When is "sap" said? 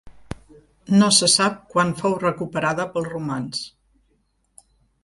1.33-1.59